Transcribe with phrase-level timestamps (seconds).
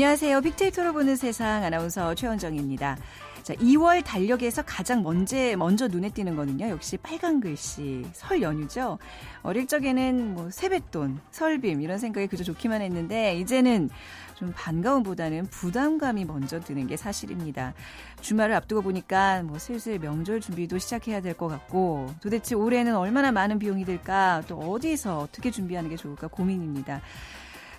[0.00, 0.42] 안녕하세요.
[0.42, 2.98] 빅데이터로 보는 세상 아나운서 최원정입니다.
[3.42, 6.68] 자, 2월 달력에서 가장 먼저, 먼저 눈에 띄는 거는요.
[6.68, 8.98] 역시 빨간 글씨, 설 연휴죠.
[9.42, 13.88] 어릴 적에는 뭐 세뱃돈, 설빔 이런 생각이 그저 좋기만 했는데 이제는
[14.34, 17.72] 좀 반가움보다는 부담감이 먼저 드는 게 사실입니다.
[18.20, 23.58] 주말을 앞두고 보니까 뭐 슬슬 명절 준비도 시작해야 될 것 같고 도대체 올해는 얼마나 많은
[23.58, 27.00] 비용이 들까 또 어디서 어떻게 준비하는 게 좋을까 고민입니다.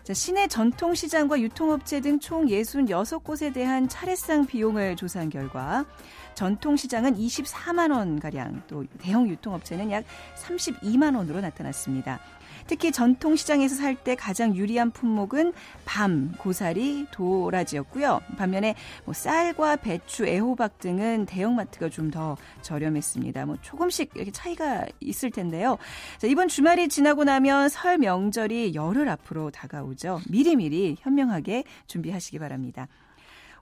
[0.08, 5.84] 자, 시내 전통시장과 유통업체 등 총 66곳에 대한 차례상 비용을 조사한 결과
[6.34, 10.06] 전통시장은 24만 원가량 또 대형 유통업체는 약
[10.38, 12.22] 32만 원으로 나타났습니다.
[12.68, 15.54] 특히 전통시장에서 살 때 가장 유리한 품목은
[15.86, 18.22] 밤, 고사리, 도라지였고요.
[18.38, 23.46] 반면에 뭐 쌀과 배추, 애호박 등은 대형마트가 좀 더 저렴했습니다.
[23.46, 25.78] 뭐 조금씩 이렇게 차이가 있을 텐데요.
[26.20, 30.22] 자, 이번 주말이 지나고 나면 설 명절이 열흘 앞으로 다가오죠.
[30.30, 32.88] 미리미리 현명하게 준비하시기 바랍니다.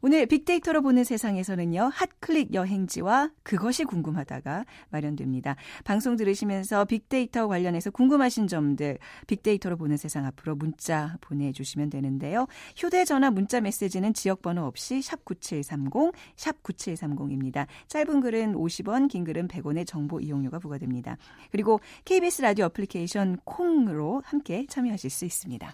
[0.08, 5.56] 오늘 빅데이터로 보는 세상에서는요, 핫클릭 여행지와 그것이 궁금하다가 마련됩니다.
[5.84, 12.45] 방송 들으시면서 빅데이터 관련해서 궁금하신 점들, 빅데이터로 보는 세상 앞으로 문자 보내주시면 되는데요.
[12.78, 17.66] 휴대전화 문자 메시지는 지역번호 없이 샵9730, 샵9730입니다.
[17.88, 21.17] 짧은 글은 50원, 긴 글은 100원의 정보 이용료가 부과됩니다.
[21.50, 25.73] 그리고 KBS 라디오 어플리케이션 콩으로 함께 참여하실 수 있습니다.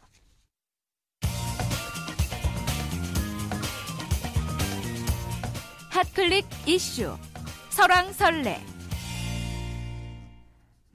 [5.92, 7.18] 핫클릭 이슈
[7.72, 8.62] 설왕설래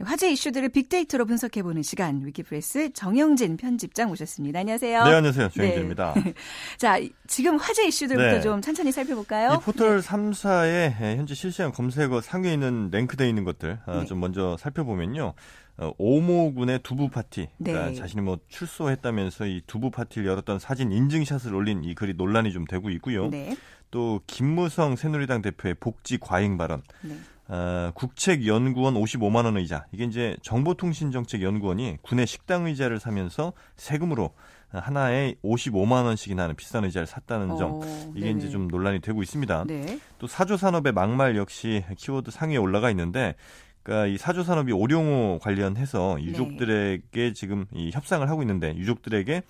[0.03, 4.61] 화제 이슈들을 빅데이터로 분석해보는 시간 위키프레스 정영진 편집장 모셨습니다.
[4.61, 5.05] 안녕하세요.
[5.05, 5.49] 네, 안녕하세요.
[5.51, 6.15] 정영진입니다.
[6.15, 6.35] 네.
[6.79, 8.41] 자, 지금 화제 이슈들부터 네.
[8.41, 9.55] 좀 천천히 살펴볼까요?
[9.55, 10.09] 이 포털 네.
[10.09, 14.05] 3사의 현재 실시간 검색어 상위에 있는 랭크되어 있는 것들 어, 네.
[14.07, 15.35] 좀 먼저 살펴보면요.
[15.79, 17.95] 어, 오모군의 두부 파티, 그러니까 네.
[17.95, 22.89] 자신이 뭐 출소했다면서 이 두부 파티를 열었던 사진 인증샷을 올린 이 글이 논란이 좀 되고
[22.89, 23.29] 있고요.
[23.29, 23.55] 네.
[23.91, 26.83] 또 김무성 새누리당 대표의 복지 과잉 발언.
[27.03, 27.17] 네.
[27.49, 29.87] 어, 국책연구원 55만 원 의자.
[29.93, 34.35] 이게 이제 정보통신정책연구원이 구내 식당 의자를 사면서 세금으로
[34.71, 37.75] 하나에 55만 원씩이나 하는 비싼 의자를 샀다는 점.
[37.75, 38.39] 어, 이게 네네.
[38.39, 39.65] 이제 좀 논란이 되고 있습니다.
[39.69, 40.01] 네.
[40.19, 43.37] 또 사조 산업의 막말 역시 키워드 상위에 올라가 있는데
[43.85, 46.25] 그러니까 이 사조 산업이 오룡호 관련해서 네.
[46.25, 47.33] 유족들에게 네.
[47.33, 49.43] 지금 이 협상을 하고 있는데 유족들에게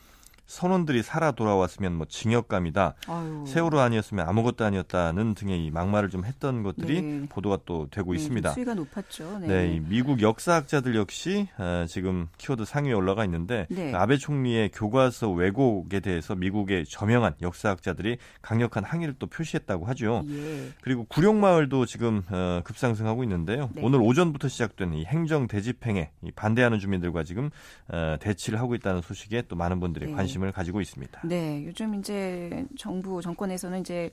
[0.46, 2.94] 선원들이 살아 돌아왔으면 뭐 징역감이다.
[3.08, 3.44] 아유.
[3.46, 7.26] 세월호 아니었으면 아무것도 아니었다는 등의 이 막말을 좀 했던 것들이 네.
[7.28, 8.52] 보도가 또 되고 네, 있습니다.
[8.52, 9.40] 수위가 높았죠.
[9.40, 9.46] 네.
[9.46, 13.92] 네 미국 역사학자들 역시 어, 지금 키워드 상위에 올라가 있는데 네.
[13.92, 20.22] 아베 총리의 교과서 왜곡에 대해서 미국의 저명한 역사학자들이 강력한 항의를 또 표시했다고 하죠.
[20.28, 20.68] 예.
[20.80, 23.70] 그리고 구룡마을도 지금 어, 급상승하고 있는데요.
[23.74, 23.82] 네.
[23.84, 27.50] 오늘 오전부터 시작된 이 행정 대집행에 반대하는 주민들과 지금
[27.88, 30.12] 어, 대치를 하고 있다는 소식에 또 많은 분들이 네.
[30.12, 31.20] 관심 관심을 가지고 있습니다.
[31.24, 34.10] 네, 요즘 이제 정부 정권에서는 이제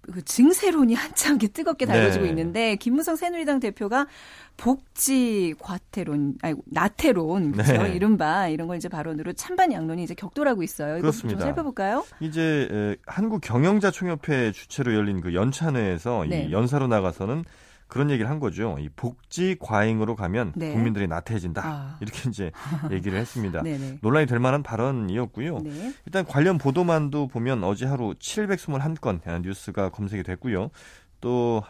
[0.00, 2.30] 그 증세론이 한참 뜨겁게 달궈지고 네.
[2.30, 4.06] 있는데 김무성 새누리당 대표가
[4.56, 7.82] 복지 과태론, 아니 나태론, 그렇죠?
[7.82, 7.94] 네.
[7.94, 11.00] 이른바 이런 걸 이제 발언으로 찬반 양론이 이제 격돌하고 있어요.
[11.00, 11.40] 그렇습니다.
[11.40, 12.04] 좀 살펴볼까요?
[12.20, 16.44] 이제 에, 한국 경영자 총협회 주최로 열린 그 연찬회에서 네.
[16.44, 17.44] 이 연사로 나가서는
[17.88, 18.76] 그런 얘기를 한 거죠.
[18.80, 20.72] 이 복지 과잉으로 가면 네.
[20.72, 21.62] 국민들이 나태해진다.
[21.64, 21.98] 아.
[22.00, 22.50] 이렇게 이제
[22.90, 23.62] 얘기를 했습니다.
[24.00, 25.58] 논란이 될 만한 발언이었고요.
[25.60, 25.94] 네.
[26.04, 30.70] 일단 관련 보도만도 보면 어제 하루 721건 뉴스가 검색이 됐고요.
[31.20, 31.62] 또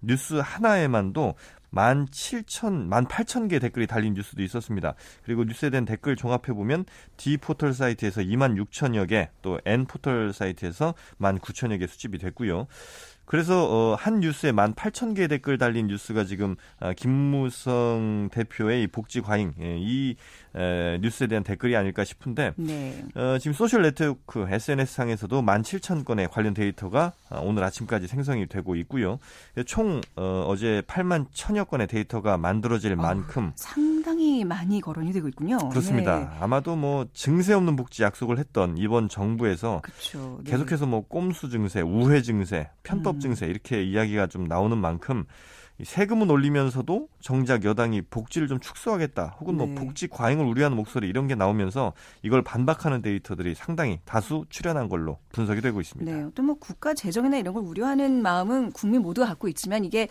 [0.00, 1.34] 뉴스 하나에만도
[1.74, 4.94] 17,000, 18,000개 댓글이 달린 뉴스도 있었습니다.
[5.24, 6.84] 그리고 뉴스에 대한 댓글 종합해보면
[7.16, 12.68] D 포털 사이트에서 2만 6천여 개, 또 N 포털 사이트에서 1만 9천여 개 수집이 됐고요.
[13.26, 19.20] 그래서 어, 한 뉴스에 만 8천 개 댓글 달린 뉴스가 지금 아, 김무성 대표의 복지
[19.20, 19.54] 과잉.
[19.60, 20.16] 예, 이
[20.56, 23.04] 에, 뉴스에 대한 댓글이 아닐까 싶은데 네.
[23.14, 28.46] 어, 지금 소셜 네트워크 SNS 상에서도 만 7천 건의 관련 데이터가 아, 오늘 아침까지 생성이
[28.46, 29.18] 되고 있고요.
[29.66, 35.58] 총 어, 어제 8만 천여 건의 데이터가 만들어질 어, 만큼 상당히 많이 거론이 되고 있군요.
[35.70, 36.18] 그렇습니다.
[36.18, 36.28] 네.
[36.40, 40.52] 아마도 뭐 증세 없는 복지 약속을 했던 이번 정부에서 그쵸, 네.
[40.52, 43.20] 계속해서 뭐 꼼수 증세, 우회 증세, 편법 음.
[43.20, 45.24] 증세 이렇게 이야기가 좀 나오는 만큼
[45.82, 49.74] 세금은 올리면서도 정작 여당이 복지를 좀 축소하겠다 혹은 뭐 네.
[49.74, 55.60] 복지 과잉을 우려하는 목소리 이런 게 나오면서 이걸 반박하는 데이터들이 상당히 다수 출현한 걸로 분석이
[55.60, 56.10] 되고 있습니다.
[56.12, 60.08] 네, 또 뭐 국가 재정이나 이런 걸 우려하는 마음은 국민 모두가 갖고 있지만 이게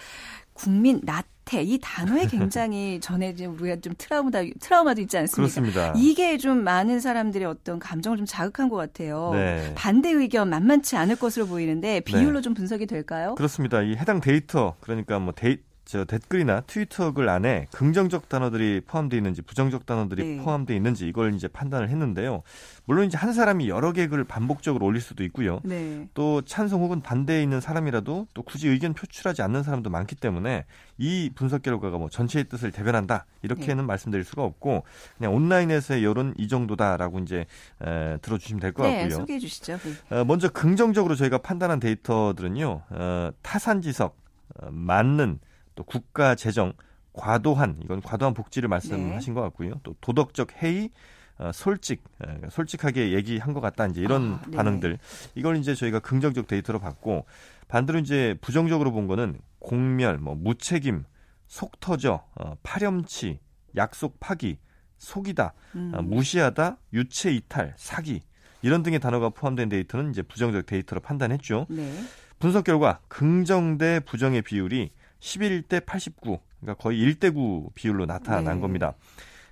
[0.54, 5.54] 국민 나 태 이 단어에 굉장히 전에 우리가 좀 트라우마다 트라우마도 있지 않습니까?
[5.54, 5.94] 그렇습니다.
[5.96, 9.32] 이게 좀 많은 사람들의 어떤 감정을 좀 자극한 것 같아요.
[9.34, 9.74] 네.
[9.76, 12.42] 반대 의견 만만치 않을 것으로 보이는데 비율로 네.
[12.42, 13.36] 좀 분석이 될까요?
[13.36, 13.82] 그렇습니다.
[13.82, 15.58] 이 해당 데이터 그러니까 뭐 데이
[15.94, 20.44] 저 댓글이나 트위터 글 안에 긍정적 단어들이 포함되어 있는지 부정적 단어들이 네.
[20.44, 22.42] 포함되어 있는지 이걸 이제 판단을 했는데요.
[22.86, 25.60] 물론 이제 한 사람이 여러 개 글을 반복적으로 올릴 수도 있고요.
[25.64, 26.10] 네.
[26.16, 30.66] 또 찬성 혹은 반대에 있는 사람이라도 또 굳이 의견 표출하지 않는 사람도 많기 때문에
[30.98, 33.84] 이 분석 결과가 뭐 전체의 뜻을 대변한다 이렇게는 네.
[33.84, 34.86] 말씀드릴 수가 없고
[35.20, 37.46] 그냥 온라인에서의 여론 이 정도다라고 이제
[37.84, 39.20] 에, 들어주시면 될것 네, 같고요.
[39.20, 39.78] 소개해 주시죠.
[40.10, 42.82] 어, 먼저 긍정적으로 저희가 판단한 데이터들은요.
[42.90, 44.18] 어, 타산지석,
[44.56, 45.38] 어, 맞는,
[45.76, 46.74] 또 국가 재정,
[47.14, 49.40] 과도한 이건 과도한 복지를 말씀하신 네.
[49.40, 49.80] 것 같고요.
[49.84, 50.90] 또 도덕적 해이,
[51.38, 53.86] 어, 솔직, 어, 솔직하게 얘기한 것 같다.
[53.88, 54.58] 이제 이런 아, 네.
[54.58, 54.98] 반응들.
[55.36, 57.26] 이걸 이제 저희가 긍정적 데이터로 봤고
[57.68, 61.06] 반대로 이제 부정적으로 본 거는 공멸, 뭐 무책임,
[61.48, 63.40] 속 터져, 어, 파렴치,
[63.76, 64.58] 약속 파기,
[64.98, 65.92] 속이다, 음.
[65.96, 68.22] 어, 무시하다, 유체 이탈, 사기
[68.62, 71.68] 이런 등의 단어가 포함된 데이터는 이제 부정적 데이터로 판단했죠.
[71.70, 72.04] 네.
[72.40, 74.92] 분석 결과 긍정 대 부정의 비율이
[75.24, 78.62] 11대 89, 그러니까 거의 1대 9 비율로 나타난 네.
[78.62, 78.94] 겁니다.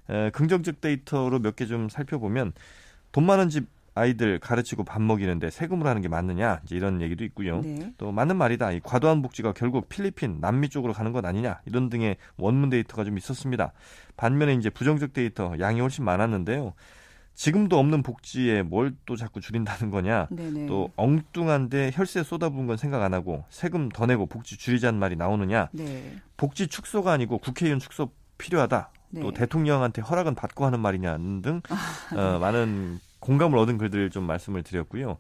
[0.10, 2.52] 에, 긍정적 데이터로 몇 개 좀 살펴보면
[3.14, 7.62] 돈 많은 집 아이들 가르치고 밥 먹이는데 세금으로 하는 게 맞느냐 이제 이런 얘기도 있고요.
[7.62, 7.92] 네.
[7.98, 8.72] 또 맞는 말이다.
[8.72, 13.18] 이 과도한 복지가 결국 필리핀, 남미 쪽으로 가는 것 아니냐 이런 등의 원문 데이터가 좀
[13.18, 13.74] 있었습니다.
[14.18, 16.74] 반면에 이제 부정적 데이터 양이 훨씬 많았는데요.
[17.34, 20.28] 지금도 없는 복지에 뭘 또 자꾸 줄인다는 거냐.
[20.30, 20.68] 네네.
[20.68, 25.70] 또 엉뚱한데 혈세 쏟아부은 건 생각 안 하고 세금 더 내고 복지 줄이자는 말이 나오느냐.
[25.72, 26.18] 네.
[26.38, 28.92] 복지 축소가 아니고 국회의원 축소 필요하다.
[29.12, 29.22] 네.
[29.22, 34.64] 또 대통령한테 허락은 받고 하는 말이냐 등 아, 어, 많은 공감을 얻은 글들을 좀 말씀을
[34.64, 35.18] 드렸고요.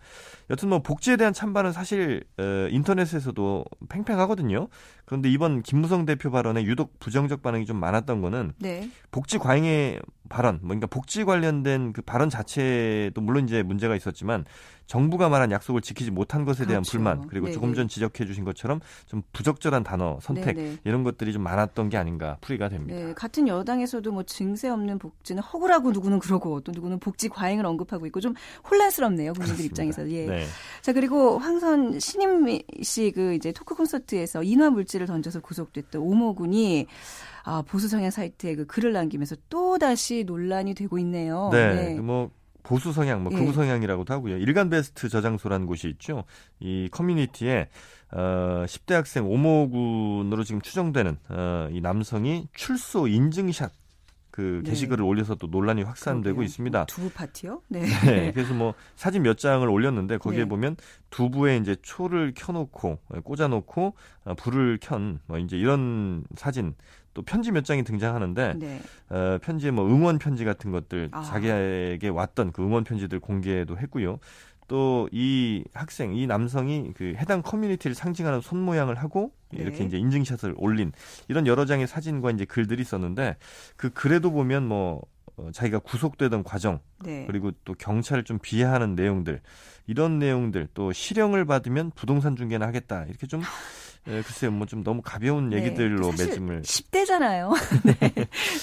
[0.49, 4.67] 여튼 뭐 복지에 대한 찬반은 사실 어, 인터넷에서도 팽팽하거든요.
[5.11, 8.89] 그런데 이번 김무성 대표 발언에 유독 부정적 반응이 좀 많았던 거는 네.
[9.11, 9.99] 복지 과잉의
[10.29, 14.45] 발언, 뭐 그러니까 복지 관련된 그 발언 자체도 물론 이제 문제가 있었지만
[14.87, 16.91] 정부가 말한 약속을 지키지 못한 것에 대한 그렇죠.
[16.91, 17.53] 불만 그리고 네네.
[17.53, 20.77] 조금 전 지적해 주신 것처럼 좀 부적절한 단어 선택 네네.
[20.85, 22.97] 이런 것들이 좀 많았던 게 아닌가 풀이가 됩니다.
[22.99, 28.05] 네, 같은 여당에서도 뭐 증세 없는 복지는 허구라고 누구는 그러고 또 누구는 복지 과잉을 언급하고
[28.07, 28.33] 있고 좀
[28.69, 30.09] 혼란스럽네요 국민들 입장에서.
[30.09, 30.25] 예.
[30.25, 30.45] 네.
[30.81, 32.45] 자 그리고 황선 신은미
[32.81, 36.87] 씨 그 이제 토크 콘서트에서 인화 물질을 던져서 구속됐던 오모군이
[37.43, 41.49] 아, 보수 성향 사이트에 그 글을 남기면서 또 다시 논란이 되고 있네요.
[41.51, 41.93] 네.
[41.95, 41.99] 네.
[41.99, 42.31] 뭐
[42.63, 43.53] 보수 성향, 뭐 극우 예.
[43.53, 44.37] 성향이라고도 하고요.
[44.37, 46.25] 일간 베스트 저장소라는 곳이 있죠.
[46.59, 47.69] 이 커뮤니티에
[48.11, 53.71] 어 10대 학생 오모군으로 지금 추정되는 어, 이 남성이 출소 인증샷
[54.31, 54.71] 그 네.
[54.71, 55.07] 게시글을 네.
[55.07, 56.45] 올려서 또 논란이 확산되고 그러게요.
[56.45, 56.79] 있습니다.
[56.79, 57.61] 뭐 두부 파티요?
[57.67, 57.81] 네.
[58.05, 58.31] 네.
[58.33, 60.45] 그래서 뭐 사진 몇 장을 올렸는데 거기에 네.
[60.49, 60.77] 보면
[61.09, 63.93] 두부에 이제 초를 켜놓고 꽂아놓고
[64.25, 66.73] 어, 불을 켠 뭐 이제 이런 사진
[67.13, 68.81] 또 편지 몇 장이 등장하는데 네.
[69.09, 71.21] 어, 편지에 뭐 응원 편지 같은 것들 아.
[71.23, 74.19] 자기에게 왔던 그 응원 편지들 공개도 했고요.
[74.71, 79.61] 또 이 학생, 이 남성이 그 해당 커뮤니티를 상징하는 손 모양을 하고 네.
[79.61, 80.93] 이렇게 이제 인증샷을 올린
[81.27, 83.35] 이런 여러 장의 사진과 이제 글들이 있었는데
[83.75, 85.01] 그 글에도 보면 뭐
[85.35, 87.25] 어, 자기가 구속되던 과정 네.
[87.27, 89.41] 그리고 또 경찰을 좀 비하하는 내용들
[89.87, 93.41] 이런 내용들 또 실형을 받으면 부동산 중개나 하겠다 이렇게 좀
[94.07, 96.61] 예, 글쎄요, 뭐 좀 너무 가벼운 네, 얘기들로 네, 매짐을.
[96.63, 97.53] 10대잖아요.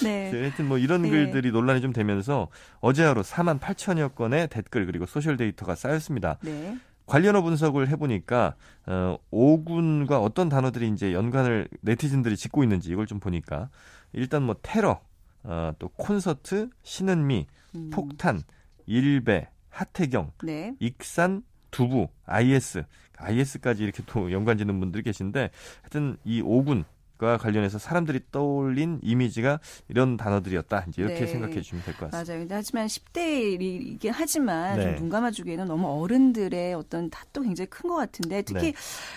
[0.02, 0.30] 네.
[0.30, 0.40] 네.
[0.40, 1.10] 하여튼 뭐 이런 네.
[1.10, 2.48] 글들이 논란이 좀 되면서
[2.80, 6.38] 어제 하루 4만 8천여 건의 댓글 그리고 소셜 데이터가 쌓였습니다.
[6.42, 6.76] 네.
[7.06, 8.54] 관련어 분석을 해보니까
[8.86, 13.70] 어, 오군과 어떤 단어들이 이제 연관을 네티즌들이 짓고 있는지 이걸 좀 보니까
[14.12, 15.00] 일단 뭐 테러,
[15.44, 17.46] 어, 또 콘서트, 신은미,
[17.76, 17.90] 음.
[17.90, 18.42] 폭탄,
[18.86, 20.74] 일배, 하태경, 네.
[20.80, 22.84] 익산, 두부, IS,
[23.18, 25.50] IS까지 이렇게 또 연관 짓는 분들이 계신데
[25.82, 26.84] 하여튼 이 오군
[27.18, 29.58] 과 관련해서 사람들이 떠올린 이미지가
[29.88, 30.84] 이런 단어들이었다.
[30.88, 31.26] 이제 이렇게 네.
[31.26, 32.32] 생각해 주시면 될 것 같습니다.
[32.32, 32.46] 맞아요.
[32.50, 34.96] 하지만 10대이긴 하지만 네.
[34.96, 38.74] 좀 눈 감아주기에는 너무 어른들의 어떤 탓도 굉장히 큰 것 같은데 특히 네.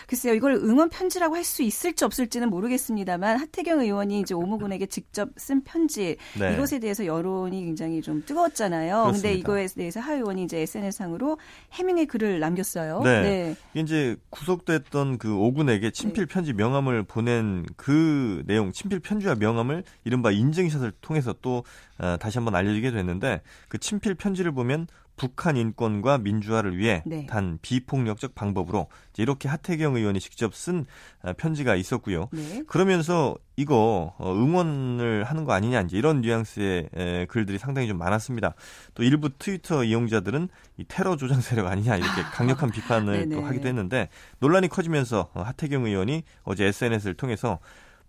[0.08, 5.64] 글쎄요 이걸 응원 편지라고 할 수 있을지 없을지는 모르겠습니다만 하태경 의원이 이제 오모군에게 직접 쓴
[5.64, 6.54] 편지 네.
[6.54, 8.94] 이것에 대해서 여론이 굉장히 좀 뜨거웠잖아요.
[8.94, 9.28] 그렇습니다.
[9.28, 11.38] 근데 이거에 대해서 하 의원이 이제 SNS상으로
[11.74, 13.02] 해명의 글을 남겼어요.
[13.04, 13.22] 네.
[13.22, 13.56] 네.
[13.82, 16.34] 이제 구속됐던 그 오군에게 친필 네.
[16.34, 21.66] 편지 명함을 보낸 그그 내용 친필 편지와 명함을 이른바 인증샷을 통해서 또
[21.98, 27.26] 어, 다시 한번 알려지게 됐는데 그 친필 편지를 보면 북한 인권과 민주화를 위해 네.
[27.28, 28.88] 단 비폭력적 방법으로
[29.18, 30.86] 이렇게 하태경 의원이 직접 쓴
[31.22, 32.30] 어, 편지가 있었고요.
[32.32, 32.64] 네.
[32.68, 38.56] 그러면서 이거 어, 응원을 하는 거 아니냐 이제 이런 뉘앙스의 글들이 상당히 좀 많았습니다.
[38.96, 44.10] 또 일부 트위터 이용자들은 이 테러 조장 세력 아니냐 이렇게 강력한 비판을 또 하기도 했는데
[44.40, 47.60] 논란이 커지면서 어, 하태경 의원이 어제 SNS를 통해서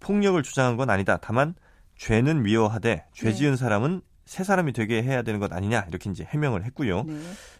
[0.00, 1.18] 폭력을 주장한 건 아니다.
[1.20, 1.54] 다만
[1.96, 3.34] 죄는 미워하되 죄 네.
[3.34, 7.04] 지은 사람은 새 사람이 되게 해야 되는 것 아니냐 이렇게 이제 해명을 했고요.
[7.04, 7.18] 네.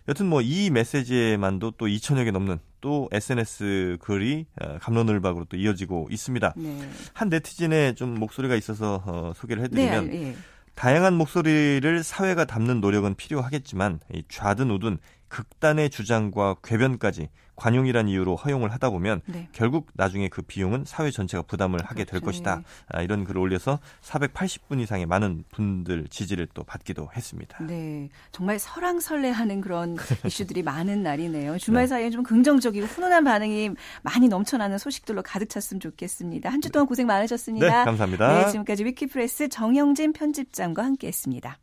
[0.09, 6.09] 여튼 뭐 이 메시지에만도 또 2천여 개 넘는 또 SNS 글이 어, 감론을박으로 또 이어지고
[6.11, 6.55] 있습니다.
[6.57, 6.89] 네.
[7.13, 10.37] 한 네티즌의 좀 목소리가 있어서 어, 소개를 해드리면 네, 예.
[10.75, 14.99] 다양한 목소리를 사회가 담는 노력은 필요하겠지만 좌든 우든
[15.33, 19.49] 극단의 주장과 궤변까지 관용이란 이유로 허용을 하다 보면 네.
[19.53, 22.27] 결국 나중에 그 비용은 사회 전체가 부담을 하게 될 그렇죠.
[22.27, 22.57] 것이다.
[22.57, 22.63] 네.
[22.89, 27.65] 아, 이런 글을 올려서 480분 이상의 많은 분들 지지를 또 받기도 했습니다.
[27.65, 29.97] 네, 정말 설왕설래하는 그런
[30.27, 31.57] 이슈들이 많은 날이네요.
[31.59, 31.87] 주말 네.
[31.89, 33.71] 사이에 좀 긍정적이고 훈훈한 반응이
[34.03, 36.51] 많이 넘쳐나는 소식들로 가득 찼으면 좋겠습니다.
[36.51, 37.67] 한 주 동안 고생 많으셨습니다.
[37.67, 38.45] 네, 감사합니다.
[38.45, 41.59] 네, 지금까지 위키프레스 정영진 편집장과 함께했습니다.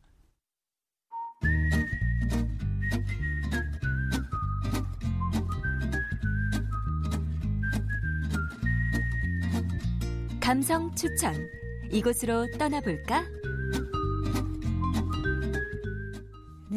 [10.49, 11.47] 감성 추천.
[11.91, 13.23] 이곳으로 떠나볼까?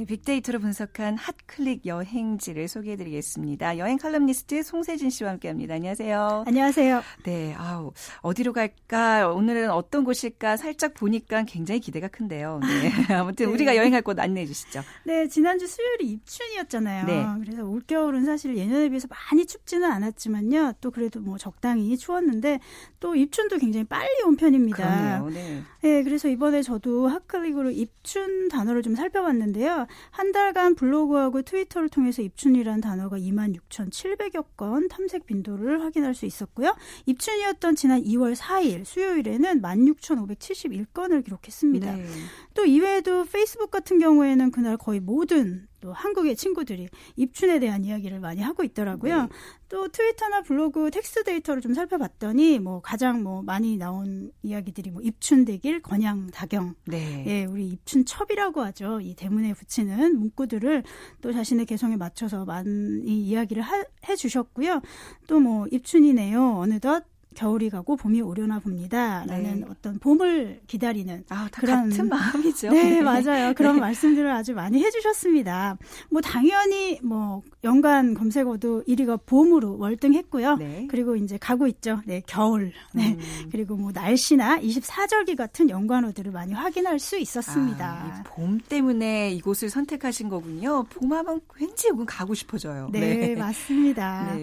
[0.07, 3.79] 빅데이터로 분석한 핫클릭 여행지를 소개해드리겠습니다.
[3.79, 5.75] 여행 칼럼니스트 송세진 씨와 함께합니다.
[5.75, 6.45] 안녕하세요.
[6.47, 7.03] 안녕하세요.
[7.25, 9.29] 네, 아우 어디로 갈까?
[9.29, 10.57] 오늘은 어떤 곳일까?
[10.57, 12.61] 살짝 보니까 굉장히 기대가 큰데요.
[12.61, 13.53] 네, 아무튼 네.
[13.53, 14.83] 우리가 여행할 곳 안내해 주시죠.
[15.05, 17.07] 네, 지난주 수요일이 입춘이었잖아요.
[17.07, 17.27] 네.
[17.45, 20.75] 그래서 올 겨울은 사실 예년에 비해서 많이 춥지는 않았지만요.
[20.81, 22.61] 또 그래도 뭐 적당히 추웠는데
[23.01, 24.77] 또 입춘도 굉장히 빨리 온 편입니다.
[24.77, 25.31] 그러네요.
[25.31, 25.63] 네.
[25.83, 29.87] 네, 그래서 이번에 저도 핫클릭으로 입춘 단어를 좀 살펴봤는데요.
[30.11, 36.75] 한 달간 블로그하고 트위터를 통해서 입춘이라는 단어가 26,700여 건 탐색 빈도를 확인할 수 있었고요.
[37.07, 41.97] 입춘이었던 지난 2월 4일 수요일에는 16,571건을 기록했습니다.
[41.97, 42.07] 네.
[42.55, 48.41] 또 이외에도 페이스북 같은 경우에는 그날 거의 모든 또 한국의 친구들이 입춘에 대한 이야기를 많이
[48.41, 49.23] 하고 있더라고요.
[49.23, 49.29] 네.
[49.69, 55.45] 또 트위터나 블로그 텍스트 데이터를 좀 살펴봤더니 뭐 가장 뭐 많이 나온 이야기들이 뭐 입춘
[55.45, 57.25] 대길, 건양, 다경, 네.
[57.27, 59.01] 예, 우리 입춘첩이라고 하죠.
[59.01, 60.85] 이 대문에 붙이는 문구들을
[61.21, 64.81] 또 자신의 개성에 맞춰서 많이 이야기를 하, 해주셨고요.
[65.27, 66.59] 또 뭐 입춘이네요.
[66.59, 69.67] 어느덧 겨울이 가고 봄이 오려나 봅니다라는 네.
[69.69, 72.71] 어떤 봄을 기다리는 아, 그런 같은 마음이죠.
[72.73, 73.03] 네, 네.
[73.03, 73.55] 맞아요.
[73.55, 73.81] 그런 네.
[73.81, 75.79] 말씀들을 아주 많이 해주셨습니다.
[76.11, 80.57] 뭐 당연히 뭐 연간 검색어도 1위가 봄으로 월등했고요.
[80.57, 80.87] 네.
[80.91, 82.01] 그리고 이제 가고 있죠.
[82.07, 82.73] 네, 겨울.
[82.93, 83.49] 네, 음.
[83.51, 87.87] 그리고 뭐 날씨나 24절기 같은 연관어들을 많이 확인할 수 있었습니다.
[87.87, 90.85] 아, 봄 때문에 이곳을 선택하신 거군요.
[90.85, 92.89] 봄하면 왠지 여기 가고 싶어져요.
[92.93, 93.35] 네, 네.
[93.37, 94.37] 맞습니다.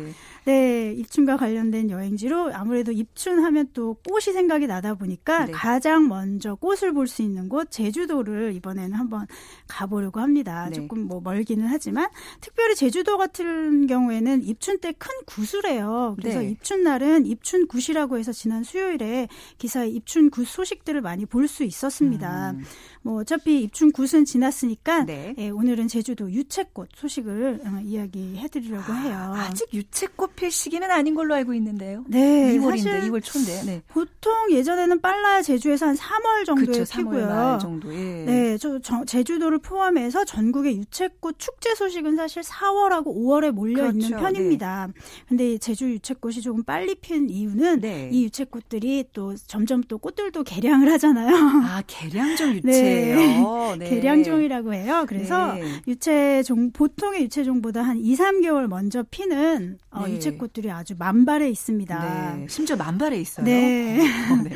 [0.50, 0.80] 네.
[0.90, 5.52] 네, 입춘과 관련된 여행지로 아무래도 입춘하면 또 꽃이 생각이 나다 보니까 네.
[5.52, 9.26] 가장 먼저 꽃을 볼 수 있는 곳 제주도를 이번에는 한번
[9.68, 10.68] 가보려고 합니다.
[10.70, 10.76] 네.
[10.76, 12.10] 조금 뭐 멀기는 하지만
[12.42, 16.16] 특별히 제주도 같은 경우에는 입춘 때 큰 굿을 해요.
[16.20, 16.50] 그래서 네.
[16.50, 19.28] 입춘 날은 입춘 굿이라고 해서 지난 수요일에
[19.58, 22.52] 기사에 입춘 굿 소식들을 많이 볼 수 있었습니다.
[22.52, 22.64] 음.
[23.02, 25.34] 뭐 어차피 입춘 굿은 지났으니까 네.
[25.38, 29.16] 예, 오늘은 제주도 유채꽃 소식을 어, 이야기해드리려고 해요.
[29.18, 32.06] 아, 아직 유채꽃 필 시기는 아닌 걸로 알고 있는데요.
[32.08, 33.62] 네, 2월인데 2월 초인데.
[33.66, 33.82] 네.
[33.90, 37.28] 보통 예전에는 빨라야 제주에서 한 3월 정도에 그쵸, 피고요.
[37.28, 37.94] 3월 정도.
[37.94, 38.24] 예.
[38.24, 43.98] 네, 저, 저, 제주도를 포함해서 전국의 유채꽃 축제 소식은 사실 4월하고 5월에 몰려 그렇죠.
[43.98, 44.88] 있는 편입니다.
[44.88, 44.94] 네.
[45.28, 48.10] 근데 제주 유채꽃이 조금 빨리 핀 이유는 네.
[48.10, 51.36] 이 유채꽃들이 또 점점 또 꽃들도 개량을 하잖아요.
[51.36, 53.76] 아, 개량종 유채예요.
[53.78, 53.90] 네.
[53.90, 55.04] 개량종이라고 해요.
[55.06, 55.82] 그래서 네.
[55.86, 60.28] 유채종 보통의 유채종보다 한 2, 3개월 먼저 피는 어, 네.
[60.28, 62.36] 유채꽃들이 아주 만발해 있습니다.
[62.38, 62.46] 네.
[62.50, 63.46] 심지어 만발해 있어요.
[63.46, 64.00] 네.
[64.32, 64.52] 어, 네.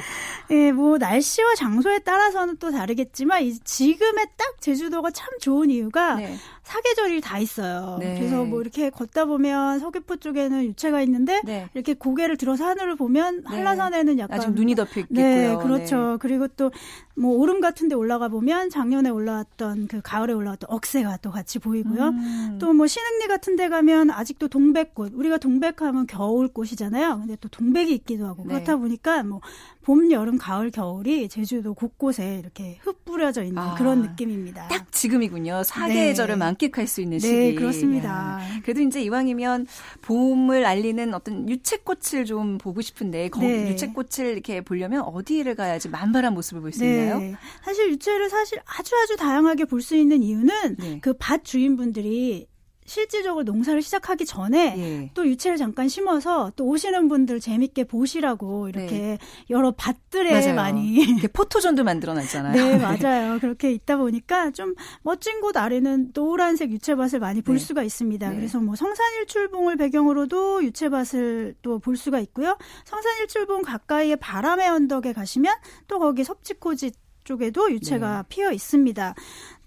[0.49, 6.35] 네, 뭐 날씨와 장소에 따라서는 또 다르겠지만 이 지금의 딱 제주도가 참 좋은 이유가 네.
[6.63, 7.97] 사계절이 다 있어요.
[7.99, 8.15] 네.
[8.17, 11.69] 그래서 뭐 이렇게 걷다 보면 서귀포 쪽에는 유채가 있는데 네.
[11.73, 13.43] 이렇게 고개를 들어서 하늘을 보면 네.
[13.45, 15.23] 한라산에는 약간 아직 눈이 덮여 있겠고요.
[15.23, 16.11] 네, 그렇죠.
[16.13, 16.17] 네.
[16.19, 16.71] 그리고 또
[17.15, 22.09] 뭐 오름 같은 데 올라가 보면 작년에 올라왔던 그 가을에 올라왔던 억새가 또 같이 보이고요.
[22.09, 22.57] 음.
[22.59, 25.13] 또뭐 신흥리 같은 데 가면 아직도 동백꽃.
[25.13, 27.19] 우리가 동 백하면 겨울꽃이잖아요.
[27.19, 28.53] 근데 또 동백이 있기도 하고 네.
[28.55, 29.41] 그렇다 보니까 뭐
[29.81, 34.69] 봄, 여름, 가을, 겨울이 제주도 곳곳에 이렇게 흩뿌려져 있는 아, 그런 느낌입니다.
[34.69, 35.63] 딱 지금이군요.
[35.63, 36.39] 사계절을 네.
[36.39, 37.35] 만끽할 수 있는 네, 시기.
[37.35, 38.09] 네, 그렇습니다.
[38.09, 38.39] 야.
[38.63, 39.67] 그래도 이제 이왕이면
[40.01, 43.69] 봄을 알리는 어떤 유채꽃을 좀 보고 싶은데 거, 네.
[43.71, 47.03] 유채꽃을 이렇게 보려면 어디를 가야지 만발한 모습을 볼수 네.
[47.03, 47.37] 있나요?
[47.63, 50.99] 사실 유채를 사실 아주 아주 다양하게 볼 수 있는 이유는 네.
[51.01, 52.47] 그밭 주인분들이
[52.85, 55.11] 실질적으로 농사를 시작하기 전에 예.
[55.13, 59.17] 또 유채를 잠깐 심어서 또 오시는 분들 재밌게 보시라고 이렇게 네.
[59.49, 60.55] 여러 밭들에 맞아요.
[60.55, 62.53] 많이 포토존도 만들어놨잖아요.
[62.53, 63.39] 네, 맞아요.
[63.39, 67.59] 그렇게 있다 보니까 좀 멋진 곳 아래는 노란색 유채밭을 많이 볼 네.
[67.63, 68.29] 수가 있습니다.
[68.29, 68.35] 네.
[68.35, 72.57] 그래서 뭐 성산일출봉을 배경으로도 유채밭을 또 볼 수가 있고요.
[72.85, 75.53] 성산일출봉 가까이에 바람의 언덕에 가시면
[75.87, 76.91] 또 거기 섭지코지
[77.23, 78.23] 쪽에도 유채가 네.
[78.29, 79.15] 피어 있습니다.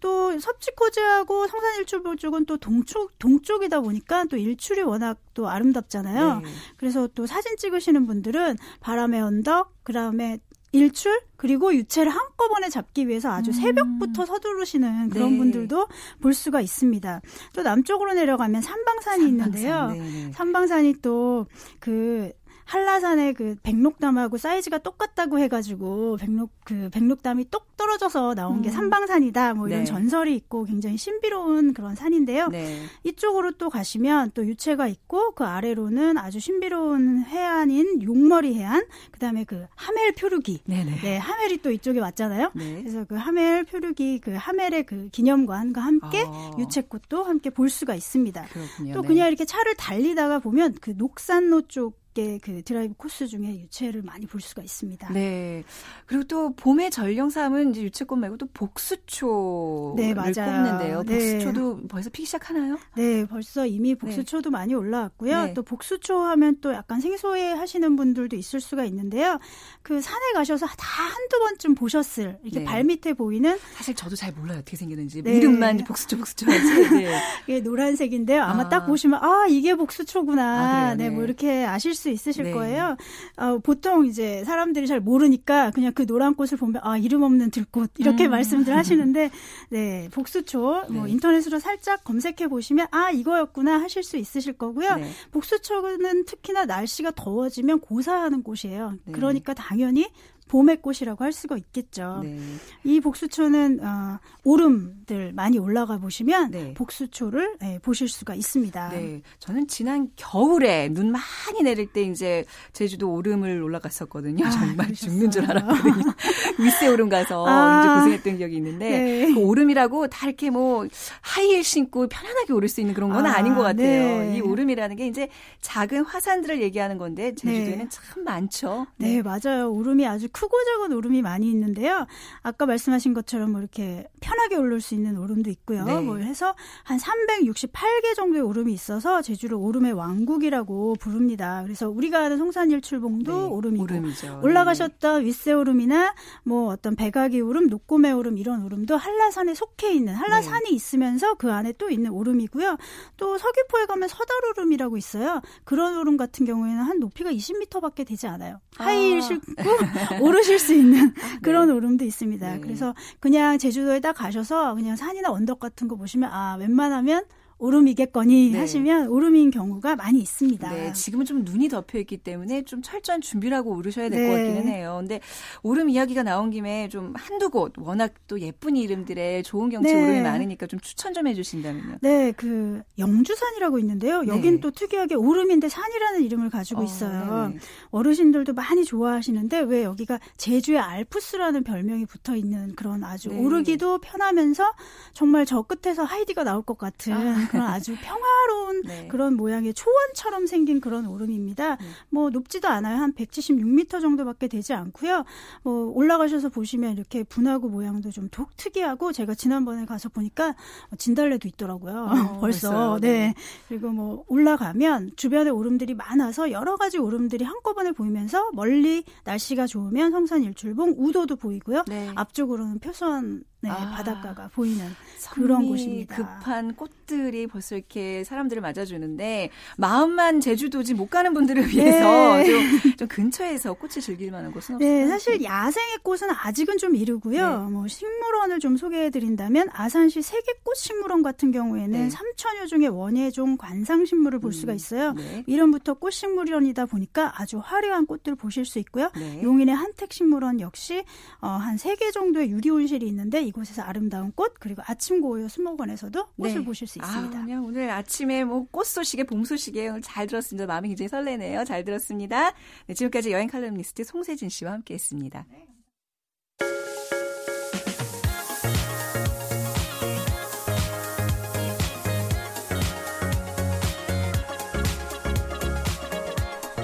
[0.00, 6.40] 또 섭지코지하고 성산일출봉 쪽은 또 동쪽 동쪽이다 보니까 또 일출이 워낙 또 아름답잖아요.
[6.40, 6.48] 네.
[6.76, 10.38] 그래서 또 사진 찍으시는 분들은 바람의 언덕, 그다음에
[10.72, 13.52] 일출 그리고 유채를 한꺼번에 잡기 위해서 아주 음.
[13.52, 15.38] 새벽부터 서두르시는 그런 네.
[15.38, 15.88] 분들도
[16.20, 17.22] 볼 수가 있습니다.
[17.54, 19.88] 또 남쪽으로 내려가면 삼방산이 삼방산, 있는데요.
[19.88, 20.32] 네네.
[20.32, 21.46] 삼방산이 또
[21.80, 22.32] 그
[22.66, 28.72] 한라산의 그 백록담하고 사이즈가 똑같다고 해가지고 백록 그 백록담이 똑 떨어져서 나온 게 음.
[28.72, 29.84] 삼방산이다 뭐 이런 네.
[29.84, 32.48] 전설이 있고 굉장히 신비로운 그런 산인데요.
[32.48, 32.82] 네.
[33.04, 39.66] 이쪽으로 또 가시면 또 유채가 있고 그 아래로는 아주 신비로운 해안인 용머리 해안 그다음에 그
[39.76, 41.00] 하멜 표류기 네네.
[41.02, 42.50] 네 하멜이 또 이쪽에 왔잖아요.
[42.54, 42.82] 네.
[42.82, 46.50] 그래서 그 하멜 표류기 그 하멜의 그 기념관과 함께 아.
[46.58, 48.46] 유채꽃도 함께 볼 수가 있습니다.
[48.46, 48.92] 그렇군요.
[48.92, 49.08] 또 네.
[49.08, 52.05] 그냥 이렇게 차를 달리다가 보면 그 녹산로 쪽
[52.42, 55.12] 그 드라이브 코스 중에 유채를 많이 볼 수가 있습니다.
[55.12, 55.62] 네.
[56.06, 60.32] 그리고 또 봄의 전령사는 이제 유채꽃 말고 또 복수초를 네, 맞아요.
[60.32, 61.02] 꼽는데요.
[61.04, 61.18] 네.
[61.18, 61.88] 복수초도 네.
[61.88, 62.78] 벌써 피기 시작하나요?
[62.96, 63.94] 네, 벌써 이미 네.
[63.94, 64.52] 복수초도 네.
[64.52, 65.44] 많이 올라왔고요.
[65.46, 65.54] 네.
[65.54, 69.38] 또 복수초 하면 또 약간 생소해 하시는 분들도 있을 수가 있는데요.
[69.82, 72.64] 그 산에 가셔서 다 한두 번쯤 보셨을 이렇게 네.
[72.64, 74.58] 발밑에 보이는 사실 저도 잘 몰라요.
[74.58, 75.18] 어떻게 생겼는지.
[75.18, 76.90] 이름만 복수초 복수초 하지.
[76.90, 77.20] 네.
[77.46, 78.42] 이게 노란색인데요.
[78.42, 78.68] 아마 아.
[78.68, 80.90] 딱 보시면 아, 이게 복수초구나.
[80.90, 82.50] 아, 네, 뭐 이렇게 아실 수수 있으실 네.
[82.52, 82.96] 거예요.
[83.36, 87.92] 어, 보통 이제 사람들이 잘 모르니까 그냥 그 노란 꽃을 보면 아 이름 없는 들꽃
[87.98, 88.30] 이렇게 음.
[88.30, 89.30] 말씀들 하시는데
[89.70, 91.12] 네 복수초 뭐 네.
[91.12, 94.96] 인터넷으로 살짝 검색해 보시면 아 이거였구나 하실 수 있으실 거고요.
[94.96, 95.10] 네.
[95.32, 98.98] 복수초는 특히나 날씨가 더워지면 고사하는 꽃이에요.
[99.04, 99.12] 네.
[99.12, 100.06] 그러니까 당연히
[100.48, 102.20] 봄의 꽃이라고 할 수가 있겠죠.
[102.22, 102.38] 네.
[102.84, 106.74] 이 복수초는 어, 오름 들 많이 올라가 보시면 네.
[106.74, 108.88] 복수초를 네, 보실 수가 있습니다.
[108.88, 109.22] 네.
[109.38, 114.44] 저는 지난 겨울에 눈 많이 내릴 때 이제 제주도 오름을 올라갔었거든요.
[114.44, 115.10] 아, 정말 그러셨어요.
[115.10, 116.12] 죽는 줄 알았거든요.
[116.58, 119.32] 윗세 오름 가서 아, 이제 고생했던 기억이 있는데 네.
[119.32, 120.88] 그 오름이라고 다 이렇게 뭐
[121.20, 124.22] 하이힐 신고 편안하게 오를 수 있는 그런 건 아, 닌것 같아요.
[124.22, 124.36] 네.
[124.36, 125.28] 이 오름이라는 게 이제
[125.60, 127.88] 작은 화산들을 얘기하는 건데 제주도에는 네.
[127.88, 128.88] 참 많죠.
[128.96, 129.70] 네, 맞아요.
[129.70, 132.08] 오름이 아주 크고 작은 오름이 많이 있는데요.
[132.42, 135.84] 아까 말씀하신 것처럼 뭐 이렇게 편하게 오를 수 있는 오름도 있고요.
[135.84, 136.00] 네.
[136.00, 141.62] 뭐 해서 한 368개 정도의 오름이 있어서 제주를 오름의 왕국이라고 부릅니다.
[141.62, 143.46] 그래서 우리가 아는 송산일출봉도 네.
[143.48, 144.40] 오름이고 오름이죠.
[144.42, 145.26] 올라가셨던 네.
[145.26, 150.74] 윗세오름이나 뭐 어떤 백악이 오름, 녹고매 오름 이런 오름도 한라산에 속해 있는 한라산이 네.
[150.74, 152.76] 있으면서 그 안에 또 있는 오름이고요.
[153.16, 155.40] 또 서귀포에 가면 서달오름이라고 있어요.
[155.64, 158.60] 그런 오름 같은 경우에는 한 높이가 20m밖에 되지 않아요.
[158.76, 159.20] 하이힐 아.
[159.20, 159.44] 신고
[160.22, 161.38] 오르실 수 있는 네.
[161.42, 162.54] 그런 오름도 있습니다.
[162.54, 162.60] 네.
[162.60, 167.24] 그래서 그냥 제주도에 딱 가셔서 그냥 산이나 언덕 같은 거 보시면 아 웬만하면
[167.58, 168.58] 오름이겠거니 네.
[168.58, 170.70] 하시면 오름인 경우가 많이 있습니다.
[170.70, 174.44] 네, 지금은 좀 눈이 덮여 있기 때문에 좀 철저한 준비를 하고 오르셔야 될것 네.
[174.44, 174.96] 같기는 해요.
[175.00, 175.20] 근데
[175.62, 180.02] 오름 이야기가 나온 김에 좀 한두 곳 워낙 또 예쁜 이름들의 좋은 경치 네.
[180.02, 181.98] 오름이 많으니까 좀 추천 좀 해주신다면요.
[182.02, 184.22] 네, 그 영주산이라고 있는데요.
[184.22, 184.28] 네.
[184.28, 187.48] 여긴 또 특이하게 오름인데 산이라는 이름을 가지고 어, 있어요.
[187.48, 187.58] 네
[187.90, 193.38] 어르신들도 많이 좋아하시는데 왜 여기가 제주의 알프스라는 별명이 붙어 있는 그런 아주 네.
[193.38, 194.72] 오르기도 편하면서
[195.14, 197.45] 정말 저 끝에서 하이디가 나올 것 같은 아.
[197.50, 199.08] 그런 아주 평화로운 네.
[199.08, 201.76] 그런 모양의 초원처럼 생긴 그런 오름입니다.
[201.76, 201.86] 네.
[202.10, 202.98] 뭐 높지도 않아요.
[202.98, 205.24] 한 176m 정도밖에 되지 않고요.
[205.62, 210.54] 뭐 올라가셔서 보시면 이렇게 분화구 모양도 좀 독 특이하고 제가 지난번에 가서 보니까
[210.98, 212.08] 진달래도 있더라고요.
[212.10, 212.98] 어, 벌써.
[213.00, 213.06] 네.
[213.10, 213.34] 네.
[213.68, 220.42] 그리고 뭐 올라가면 주변에 오름들이 많아서 여러 가지 오름들이 한꺼번에 보이면서 멀리 날씨가 좋으면 성산
[220.42, 221.84] 일출봉 우도도 보이고요.
[221.88, 222.10] 네.
[222.14, 224.84] 앞쪽으로는 표선 네, 아, 바닷가가 보이는
[225.32, 226.14] 그런 곳입니다.
[226.14, 232.44] 급한 꽃들이 벌써 이렇게 사람들을 맞아주는데 마음만 제주도지 못 가는 분들을 위해서 네.
[232.44, 234.88] 좀, 좀, 근처에서 꽃을 즐길 만한 곳은 없어요.
[234.88, 237.64] 네, 사실 야생의 꽃은 아직은 좀 이르고요.
[237.64, 237.70] 네.
[237.72, 242.08] 뭐 식물원을 좀 소개해드린다면 아산시 세계꽃식물원 같은 경우에는 네.
[242.08, 245.12] 3천여 종의 원예종 관상식물을 볼 음, 수가 있어요.
[245.14, 245.44] 네.
[245.46, 249.10] 이름부터 꽃식물원이다 보니까 아주 화려한 꽃들을 보실 수 있고요.
[249.16, 249.40] 네.
[249.42, 251.02] 용인의 한택식물원 역시
[251.40, 256.54] 어, 한 세 개 정도의 유리온실이 있는데 이곳에서 아름다운 꽃 그리고 아침 고요 수목원에서도 꽃을
[256.54, 256.64] 네.
[256.64, 257.38] 보실 수 있습니다.
[257.38, 260.66] 아, 그냥 오늘 아침에 뭐 꽃 소식에 봄 소식에 오늘 잘 들었습니다.
[260.66, 261.64] 마음이 굉장히 설레네요.
[261.64, 262.52] 잘 들었습니다.
[262.86, 265.46] 네, 지금까지 여행 칼럼니스트 송세진 씨와 함께했습니다.
[265.50, 265.66] 네.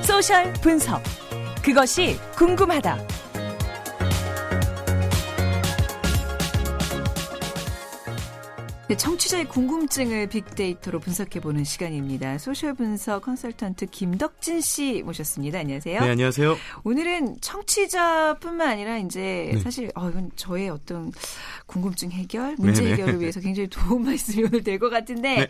[0.03, 1.03] 소셜 분석.
[1.65, 3.12] 그것이 궁금하다.
[8.97, 12.39] 청취자의 궁금증을 빅데이터로 분석해보는 시간입니다.
[12.39, 15.61] 소셜 분석 컨설턴트 김덕진 씨 모셨습니다.
[15.61, 16.01] 안녕하세요.
[16.01, 16.57] 네, 안녕하세요.
[16.85, 19.59] 오늘은 청취자뿐만 아니라 이제 네.
[19.61, 21.13] 사실 어, 이건 저의 어떤
[21.67, 22.93] 궁금증 해결, 문제 네네.
[22.95, 25.49] 해결을 위해서 굉장히 도움 말씀이 오늘 될 것 같은데 네.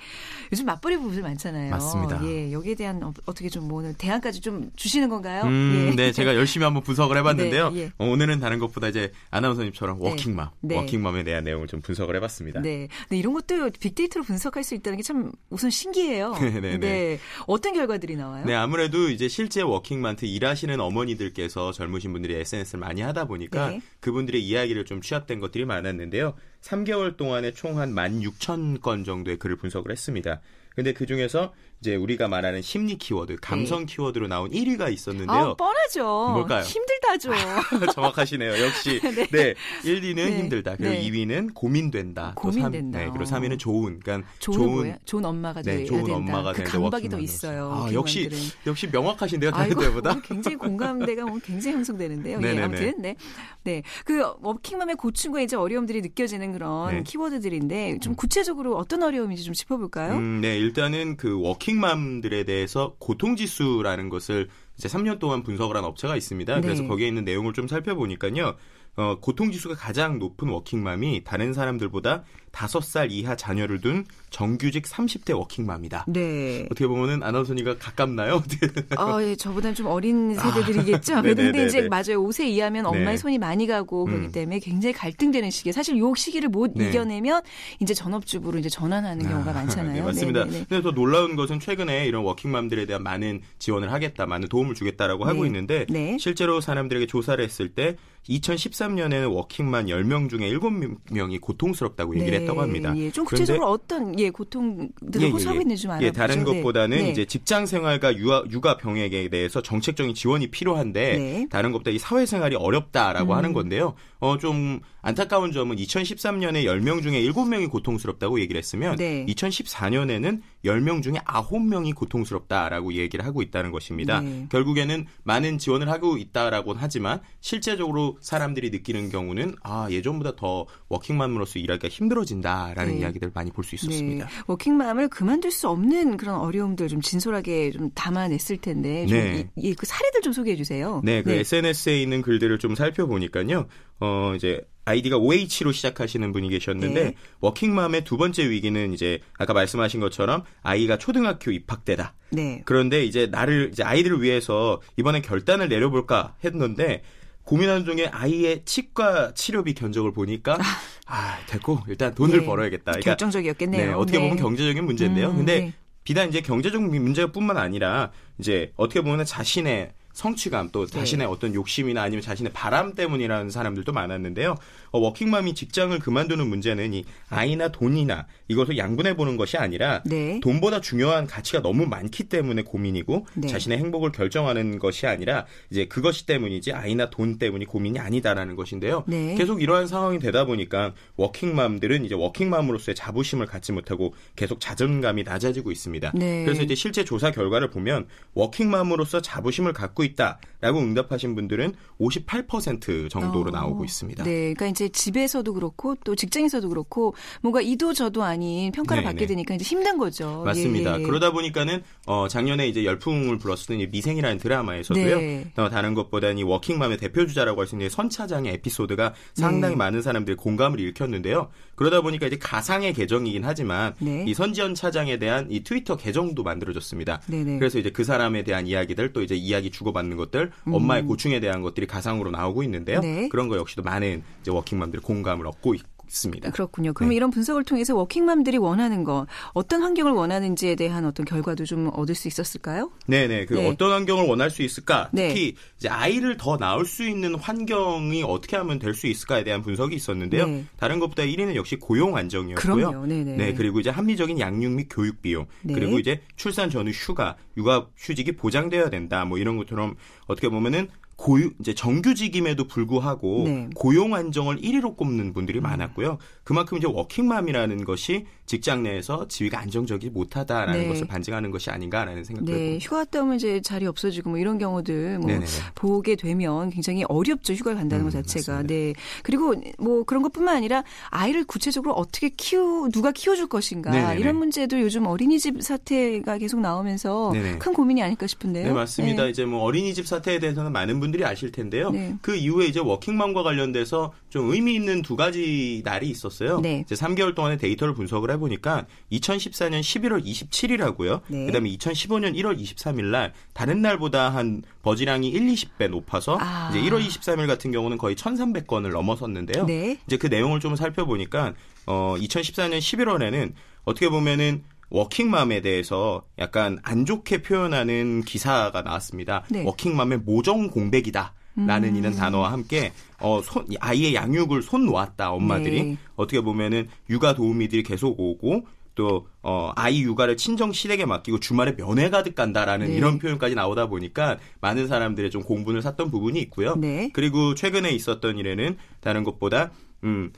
[0.53, 1.71] 요즘 맞벌이 부부들 많잖아요.
[1.71, 2.21] 맞습니다.
[2.27, 5.43] 예, 여기에 대한 어떻게 좀 오늘 대안까지 좀 주시는 건가요?
[5.45, 5.97] 음, 예.
[5.97, 7.71] 네, 제가 열심히 한번 분석을 해봤는데요.
[7.71, 7.93] 네, 예.
[7.99, 10.09] 어, 오늘은 다른 것보다 이제 아나운서님처럼 네.
[10.11, 10.77] 워킹맘, 네.
[10.77, 12.61] 워킹맘에 대한 내용을 좀 분석을 해봤습니다.
[12.61, 16.35] 네, 네 이런 것도 빅데이터로 분석할 수 있다는 게 참 우선 신기해요.
[16.35, 16.79] 네네.
[16.79, 18.45] 네, 어떤 결과들이 나와요?
[18.45, 23.81] 네, 아무래도 이제 실제 워킹맘들 일하시는 어머니들께서 젊으신 분들이 SNS를 많이 하다 보니까 네.
[24.01, 26.35] 그분들의 이야기를 좀 취합된 것들이 많았는데요.
[26.61, 30.41] 3개월 동안에 총 한 16,000건 정도의 글을 분석을 했습니다.
[30.75, 33.87] 근데 그 중에서 이제 우리가 말하는 심리 키워드, 감성 네.
[33.93, 35.37] 키워드로 나온 1위가 있었는데요.
[35.37, 36.05] 아, 뻔하죠.
[36.33, 36.63] 뭘까요?
[36.63, 37.33] 힘들다죠.
[37.93, 38.65] 정확하시네요.
[38.65, 39.01] 역시.
[39.17, 39.27] 네.
[39.27, 39.55] 네.
[39.83, 40.39] 1위는 네.
[40.39, 40.77] 힘들다.
[40.77, 41.11] 그리고 네.
[41.11, 42.35] 2위는 고민된다.
[42.37, 42.99] 고민된다.
[42.99, 43.11] 3, 네.
[43.13, 43.99] 그리고 3위는 좋은.
[43.99, 46.17] 그러니까 좋은 좋은 엄마가 네, 좋은 된다.
[46.17, 47.73] 엄마가 그 강박이 더 있어요.
[47.73, 48.31] 아, 역시
[48.65, 49.51] 역시 명확하신데요.
[49.51, 50.21] 다른 때보다.
[50.21, 52.39] 굉장히 공감대가 굉장히 형성되는데요.
[52.45, 53.17] 예, 아무튼 네.
[53.65, 53.83] 네.
[54.05, 57.03] 그 워킹맘의 고충과 이제 어려움들이 느껴지는 그런 네.
[57.03, 60.15] 키워드들인데 좀 구체적으로 어떤 어려움인지 좀 짚어 볼까요?
[60.15, 60.57] 음, 네.
[60.57, 66.17] 일단은 그 워킹 맘들에 대해 대해서 고통 지수라는 것을 이제 3년 동안 분석을 한 업체가
[66.17, 66.55] 있습니다.
[66.57, 66.61] 네.
[66.61, 68.57] 그래서 거기에 있는 내용을 좀 살펴보니까요.
[68.97, 76.07] 어, 고통 지수가 가장 높은 워킹맘이 다른 사람들보다 5살 이하 자녀를 둔 정규직 30대 워킹맘이다.
[76.09, 76.67] 네.
[76.67, 78.43] 어떻게 보면은 아나운서님과 가깝나요?
[78.97, 81.17] 아, 예, 저보다는 좀 어린 세대들이겠죠.
[81.17, 82.23] 아, 그런데 이제 맞아요.
[82.23, 83.17] 5세 이하면 엄마의 네.
[83.17, 84.33] 손이 많이 가고 그렇기 음.
[84.33, 86.89] 때문에 굉장히 갈등되는 시기에 사실 요 시기를 못 네.
[86.89, 87.43] 이겨내면
[87.81, 89.95] 이제 전업주부로 이제 전환하는 경우가 아, 많잖아요.
[89.95, 90.45] 네, 맞습니다.
[90.45, 90.67] 네네네.
[90.69, 95.43] 근데 더 놀라운 것은 최근에 이런 워킹맘들에 대한 많은 지원을 하겠다, 많은 도움을 주겠다라고 하고
[95.43, 95.49] 네.
[95.49, 96.17] 있는데 네.
[96.19, 97.97] 실제로 사람들에게 조사를 했을 때
[98.29, 102.95] 2013년에는 워킹맘 10명 중에 7명이 고통스럽다고 얘기를 했다고 합니다.
[102.97, 105.63] 예, 좀 구체적으로 어떤 예 고통들을 예, 호소하고 예, 예.
[105.63, 106.07] 있는지 좀 알아보죠.
[106.07, 107.11] 예, 다른 것보다는 네.
[107.11, 111.47] 이제 직장 생활과 육아, 육아 병역에 대해서 정책적인 지원이 필요한데 네.
[111.51, 113.37] 다른 것보다 이 사회생활이 어렵다라고 음.
[113.37, 113.95] 하는 건데요.
[114.21, 119.27] 어, 좀 안타까운 점은 2013년에 10명 중에 7명이 고통스럽다고 얘기를 했으면 네.
[119.27, 124.21] 2014년에는 10명 중에 9명이 고통스럽다라고 얘기를 하고 있다는 것입니다.
[124.21, 124.47] 네.
[124.51, 131.89] 결국에는 많은 지원을 하고 있다라고는 하지만 실제적으로 사람들이 느끼는 경우는 아, 예전보다 더 워킹맘으로서 일하기가
[131.89, 133.01] 힘들어진다라는 네.
[133.01, 134.27] 이야기들 많이 볼 수 있었습니다.
[134.27, 134.33] 네.
[134.47, 139.49] 워킹맘을 그만둘 수 없는 그런 어려움들 좀 진솔하게 좀 담아냈을 텐데 좀 네.
[139.57, 141.01] 이, 이, 그 사례들 좀 소개해 주세요.
[141.05, 143.67] 네, 그 SNS에 있는 글들을 좀 살펴보니까요.
[144.01, 147.15] 어, 이제 아이디가 OH로 시작하시는 분이 계셨는데 네.
[147.41, 152.15] 워킹맘의 두 번째 위기는 이제 아까 말씀하신 것처럼 아이가 초등학교 입학 때다.
[152.31, 152.63] 네.
[152.65, 157.03] 그런데 이제 나를 이제 아이들을 위해서 이번에 결단을 내려볼까 했는데
[157.45, 160.59] 고민하는 중에 아이의 치과 치료비 견적을 보니까
[161.07, 162.47] 아 됐고 일단 돈을 네.
[162.47, 162.93] 벌어야겠다.
[162.93, 163.87] 그러니까, 결정적이었겠네요.
[163.87, 164.43] 네, 어떻게 보면 네.
[164.43, 165.31] 경제적인 문제인데요.
[165.31, 165.75] 음, 근데 네.
[166.05, 170.99] 비단 이제 경제적 문제뿐만 아니라 이제 어떻게 보면 자신의 성취감 또 네.
[170.99, 171.33] 자신의 네.
[171.33, 174.57] 어떤 욕심이나 아니면 자신의 바람 때문이라는 사람들도 많았는데요.
[174.91, 180.41] 어, 워킹맘이 직장을 그만두는 문제는 이 아이나 돈이나 이것을 양분해 보는 것이 아니라 네.
[180.41, 183.49] 돈보다 중요한 가치가 너무 많기 때문에 고민이고 네.
[183.49, 189.05] 자신의 행복을 결정하는 것이 아니라 이제 그것이 때문이지 아이나 돈 때문이 고민이 아니다라는 것인데요.
[189.07, 189.35] 네.
[189.37, 196.13] 계속 이러한 상황이 되다 보니까 워킹맘들은 이제 워킹맘으로서의 자부심을 갖지 못하고 계속 자존감이 낮아지고 있습니다.
[196.15, 196.45] 네.
[196.45, 203.53] 그래서 이제 실제 조사 결과를 보면 워킹맘으로서 자부심을 갖고 있다라고 응답하신 분들은 58% 정도로 어.
[203.53, 204.25] 나오고 있습니다.
[204.25, 209.13] 네, 그러니까 이제 집에서도 그렇고 또 직장에서도 그렇고 뭔가 이도 저도 아닌 평가를 네네.
[209.13, 210.43] 받게 되니까 이제 힘든 거죠.
[210.45, 210.99] 맞습니다.
[210.99, 211.03] 예.
[211.03, 215.19] 그러다 보니까는 어, 작년에 이제 열풍을 불었었던 미생이라는 드라마에서도요.
[215.19, 215.45] 네.
[215.57, 219.79] 어, 다른 것보다는 이 워킹맘의 대표 주자라고 할 수 있는 선 차장의 에피소드가 상당히 네.
[219.79, 221.49] 많은 사람들이 공감을 일으켰는데요.
[221.75, 224.25] 그러다 보니까 이제 가상의 계정이긴 하지만 네.
[224.27, 227.21] 이 선지현 차장에 대한 이 트위터 계정도 만들어졌습니다.
[227.29, 227.59] 네네.
[227.59, 230.75] 그래서 이제 그 사람에 대한 이야기들 또 이제 이야기 주고받는 것들, 음.
[230.75, 233.01] 엄마의 고충에 대한 것들이 가상으로 나오고 있는데요.
[233.01, 233.29] 네.
[233.29, 236.51] 그런 거 역시도 많은 이제 워킹맘들이 공감을 얻고 있고 있습니다.
[236.51, 236.93] 그렇군요.
[236.93, 237.17] 그럼 네.
[237.17, 242.29] 이런 분석을 통해서 워킹맘들이 원하는 거 어떤 환경을 원하는지에 대한 어떤 결과도 좀 얻을 수
[242.29, 242.91] 있었을까요?
[243.07, 243.47] 네네.
[243.47, 243.69] 그 네.
[243.69, 245.09] 어떤 환경을 원할 수 있을까?
[245.13, 245.29] 네.
[245.29, 249.97] 특히 이제 아이를 더 낳을 수 있는 환경이 어떻게 하면 될 수 있을까에 대한 분석이
[249.97, 250.47] 있었는데요.
[250.47, 250.65] 네.
[250.77, 252.75] 다른 것보다 1위는 역시 고용 안정이었고요.
[252.77, 253.07] 그럼요.
[253.07, 253.37] 네네.
[253.37, 253.55] 네.
[253.55, 255.73] 그리고 이제 합리적인 양육 및 교육 비용 네.
[255.73, 259.25] 그리고 이제 출산 전후 휴가, 육아 휴직이 보장되어야 된다.
[259.25, 259.97] 뭐 이런 것처럼
[260.27, 263.71] 어떻게 보면은 고유 이제 정규직임에도 불구하고 네.
[263.75, 265.63] 고용 안정을 1위로 꼽는 분들이 음.
[265.63, 266.19] 많았고요.
[266.43, 270.89] 그만큼 이제 워킹맘이라는 것이 직장 내에서 지위가 안정적이 못하다라는 네.
[270.89, 272.59] 것을 반증하는 것이 아닌가라는 생각도 네.
[272.59, 272.85] 해봅니다.
[272.85, 275.47] 휴가 때문에 이제 자리 없어지고 뭐 이런 경우들 뭐 네네.
[275.77, 277.53] 보게 되면 굉장히 어렵죠.
[277.53, 278.53] 휴가를 간다는 음, 것 자체가.
[278.55, 278.75] 맞습니다.
[278.75, 278.95] 네.
[279.23, 284.21] 그리고 뭐 그런 것뿐만 아니라 아이를 구체적으로 어떻게 키우 누가 키워줄 것인가 네네네.
[284.21, 287.59] 이런 문제도 요즘 어린이집 사태가 계속 나오면서 네네.
[287.59, 288.67] 큰 고민이 아닐까 싶은데요.
[288.67, 289.25] 네 맞습니다.
[289.25, 289.31] 네.
[289.31, 291.91] 이제 뭐 어린이집 사태에 대해서는 많은 분 들이 아실 텐데요.
[291.91, 292.17] 네.
[292.23, 296.61] 그 이후에 이제 워킹맘과 관련돼서 좀 의미 있는 두 가지 날이 있었어요.
[296.61, 296.83] 네.
[296.85, 301.21] 이제 3개월 동안의 데이터를 분석을 해보니까 2014년 11월 27일하고요.
[301.29, 301.47] 네.
[301.47, 306.71] 그다음에 2015년 1월 23일 날 다른 날보다 한 버지량이 1, 20배 높아서 아.
[306.71, 309.67] 이제 1월 23일 같은 경우는 거의 1,300건을 넘어섰는데요.
[309.67, 309.99] 네.
[310.07, 311.55] 이제 그 내용을 좀 살펴보니까
[311.87, 313.53] 어 2014년 11월에는
[313.85, 319.45] 어떻게 보면은 워킹맘에 대해서 약간 안 좋게 표현하는 기사가 나왔습니다.
[319.51, 319.65] 네.
[319.65, 321.35] 워킹맘의 모정 공백이다.
[321.55, 321.97] 라는 음.
[321.97, 325.97] 이런 단어와 함께 어 손, 아이의 양육을 손 놓았다 엄마들이 네.
[326.17, 332.09] 어떻게 보면은 육아 도우미들이 계속 오고 또 어, 아이 육아를 친정 시댁에 맡기고 주말에 면회
[332.09, 332.95] 가득 간다라는 네.
[332.95, 336.75] 이런 표현까지 나오다 보니까 많은 사람들의 좀 공분을 샀던 부분이 있고요.
[336.77, 337.11] 네.
[337.13, 339.73] 그리고 최근에 있었던 일에는 다른 것보다
[340.05, 340.33] 음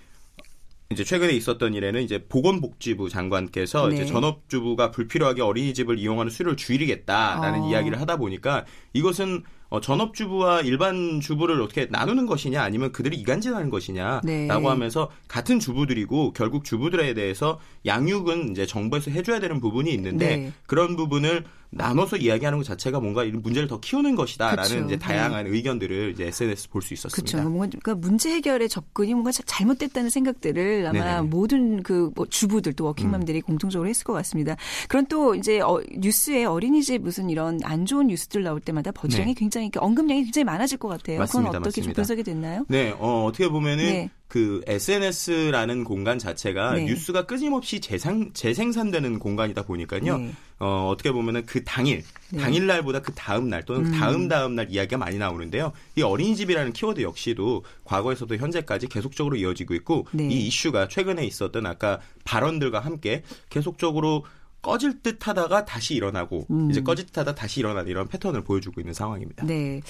[0.90, 3.94] 이제 최근에 있었던 일에는 이제 보건복지부 장관께서 네.
[3.94, 7.70] 이제 전업주부가 불필요하게 어린이집을 이용하는 수를 줄이겠다라는 어.
[7.70, 14.23] 이야기를 하다 보니까 이것은 어, 전업주부와 일반 주부를 어떻게 나누는 것이냐 아니면 그들이 이간질하는 것이냐라고
[14.25, 14.49] 네.
[14.49, 20.53] 하면서 같은 주부들이고 결국 주부들에 대해서 양육은 이제 정부에서 해줘야 되는 부분이 있는데 네.
[20.66, 21.44] 그런 부분을
[21.76, 24.84] 나눠서 이야기하는 것 자체가 뭔가 이런 문제를 더 키우는 것이다라는 그쵸.
[24.87, 25.50] 이제 다양한 네.
[25.50, 27.32] 의견들을 이제 SNS 볼 수 있었습니다.
[27.32, 27.48] 그렇죠.
[27.50, 31.20] 뭔가 그러니까 문제 해결의 접근이 뭔가 잘못됐다는 생각들을 아마 네네.
[31.28, 33.42] 모든 그 뭐 주부들 또 워킹맘들이 음.
[33.42, 34.56] 공통적으로 했을 것 같습니다.
[34.88, 39.38] 그런 또 이제 어, 뉴스에 어린이집 무슨 이런 안 좋은 뉴스들 나올 때마다 버즈량이 네.
[39.38, 41.18] 굉장히 언급량이 굉장히 많아질 것 같아요.
[41.18, 41.50] 맞습니다.
[41.50, 41.92] 그건 어떻게 맞습니다.
[41.92, 42.64] 좀 분석이 됐나요?
[42.68, 44.10] 네, 어, 어떻게 보면은 네.
[44.28, 46.84] 그 SNS라는 공간 자체가 네.
[46.87, 50.18] 뉴스가 끊임없이 재생, 재생산되는 공간이다 보니까요.
[50.18, 50.32] 네.
[50.58, 52.38] 어, 어떻게 보면은 그 당일, 네.
[52.38, 53.92] 당일 날보다 그 다음 날 또는 음.
[53.92, 55.72] 다음 다음 날 이야기가 많이 나오는데요.
[55.96, 60.28] 이 어린이집이라는 키워드 역시도 과거에서도 현재까지 계속적으로 이어지고 있고 네.
[60.28, 64.24] 이 이슈가 최근에 있었던 아까 발언들과 함께 계속적으로
[64.62, 66.70] 꺼질 듯 하다가 다시 일어나고 음.
[66.70, 69.44] 이제 꺼질 듯 하다 다시 일어나는 이런 패턴을 보여주고 있는 상황입니다.
[69.46, 69.82] 네.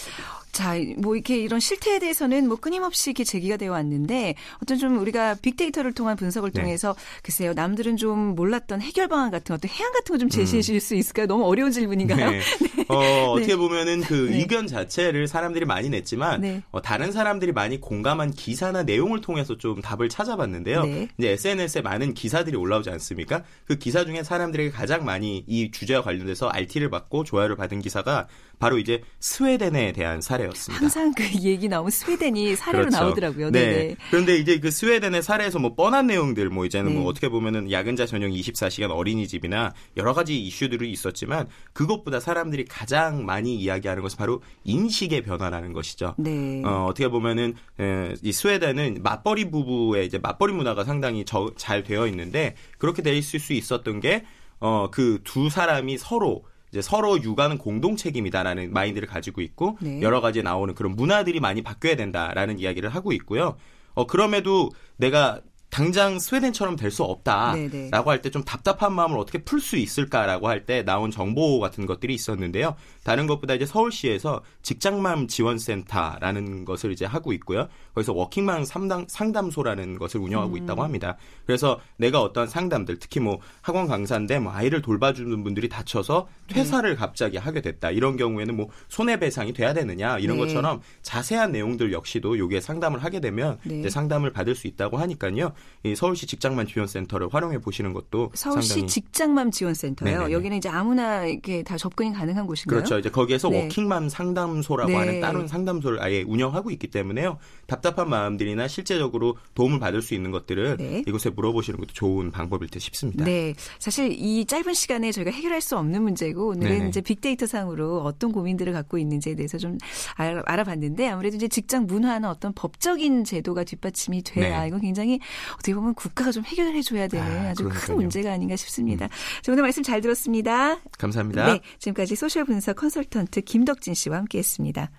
[0.54, 5.36] 자, 뭐 이렇게 이런 실태에 대해서는 뭐 끊임없이 이렇게 제기가 되어 왔는데 어떤 좀 우리가
[5.42, 6.62] 빅데이터를 통한 분석을 네.
[6.62, 10.62] 통해서 글쎄요, 남들은 좀 몰랐던 해결 방안 같은 어떤 해안 같은 거 좀 제시해 음.
[10.62, 10.80] 주실 음.
[10.80, 11.26] 수 있을까요?
[11.26, 12.30] 너무 어려운 질문인가요?
[12.30, 12.40] 네.
[12.76, 12.84] 네.
[12.88, 13.56] 어, 어떻게 네.
[13.56, 14.38] 보면은 그 네.
[14.38, 16.62] 의견 자체를 사람들이 많이 냈지만 네.
[16.70, 20.84] 어, 다른 사람들이 많이 공감한 기사나 내용을 통해서 좀 답을 찾아봤는데요.
[21.18, 23.42] 이제 SNS에 많은 기사들이 올라오지 않습니까?
[23.66, 28.78] 그 기사 중에 사람들에게 가장 많이 이 주제와 관련돼서 RT를 받고 좋아요를 받은 기사가 바로
[28.78, 30.82] 이제 스웨덴에 대한 사례였습니다.
[30.82, 32.96] 항상 그 얘기 나오면 스웨덴이 사례로 그렇죠.
[33.04, 33.50] 나오더라고요.
[33.50, 33.60] 네.
[33.60, 33.96] 네네.
[34.10, 37.00] 그런데 이제 그 스웨덴의 사례에서 뭐 뻔한 내용들 뭐 이제는 뭐 네.
[37.00, 43.56] 뭐 어떻게 보면은 야근자 전용 24시간 어린이집이나 여러 가지 이슈들이 있었지만 그것보다 사람들이 가장 많이
[43.56, 46.14] 이야기하는 것은 바로 인식의 변화라는 것이죠.
[46.18, 46.62] 네.
[46.64, 52.06] 어, 어떻게 보면은 에, 이 스웨덴은 맞벌이 부부의 이제 맞벌이 문화가 상당히 저, 잘 되어
[52.06, 54.24] 있는데 그렇게 돼 있을 수 있었던 게
[54.60, 60.02] 어, 그 두 사람이 서로 이제 서로 육아는 공동 책임이다라는 마인드를 가지고 있고 네.
[60.02, 63.54] 여러 가지 나오는 그런 문화들이 많이 바뀌어야 된다라는 이야기를 하고 있고요.
[63.94, 65.40] 어 그럼에도 내가
[65.74, 70.66] 당장 스웨덴처럼 될 수 없다라고 할 때 좀 답답한 마음을 어떻게 풀 수 있을까라고 할
[70.66, 72.76] 때 나온 정보 같은 것들이 있었는데요.
[73.02, 77.66] 다른 것보다 이제 서울시에서 직장맘 지원센터라는 것을 이제 하고 있고요.
[77.94, 80.62] 거기서 워킹맘 상담, 상담소라는 것을 운영하고 음.
[80.62, 81.16] 있다고 합니다.
[81.44, 86.94] 그래서 내가 어떤 상담들 특히 뭐 학원 강사인데 뭐 아이를 돌봐주는 분들이 다쳐서 퇴사를 네.
[86.96, 87.90] 갑자기 하게 됐다.
[87.90, 90.44] 이런 경우에는 뭐 손해배상이 돼야 되느냐 이런 네.
[90.44, 93.90] 것처럼 자세한 내용들 역시도 여기에 상담을 하게 되면 네.
[93.90, 95.52] 상담을 받을 수 있다고 하니까요.
[95.84, 98.88] 이 서울시 직장맘 지원센터를 활용해 보시는 것도 서울시 상당히...
[98.88, 100.10] 직장맘 지원센터요.
[100.10, 100.32] 네네네.
[100.32, 102.78] 여기는 이제 아무나 이렇게 다 접근이 가능한 곳인가요?
[102.78, 102.98] 그렇죠.
[102.98, 103.62] 이제 거기에서 네.
[103.62, 104.96] 워킹맘 상담소라고 네.
[104.96, 107.38] 하는 다른 상담소를 아예 운영하고 있기 때문에요.
[107.66, 111.02] 답답한 마음들이나 실제적으로 도움을 받을 수 있는 것들을 네.
[111.06, 113.24] 이곳에 물어보시는 것도 좋은 방법일 듯 싶습니다.
[113.24, 113.54] 네.
[113.78, 116.88] 사실 이 짧은 시간에 저희가 해결할 수 없는 문제고 오늘은 네네.
[116.88, 119.76] 이제 빅데이터 상으로 어떤 고민들을 갖고 있는지에 대해서 좀
[120.16, 124.68] 알아봤는데 아무래도 이제 직장 문화나 어떤 법적인 제도가 뒷받침이 돼야 네.
[124.68, 125.20] 이건 굉장히
[125.54, 129.06] 어떻게 보면 국가가 좀 해결해 줘야 되는 아, 주큰 문제가 아닌가 싶습니다.
[129.06, 129.52] 음.
[129.52, 130.80] 오늘 말씀 잘 들었습니다.
[130.98, 131.46] 감사합니다.
[131.46, 131.60] 네.
[131.78, 134.90] 지금까지 소셜 분석 컨설턴트 김덕진 씨와 함께했습니다.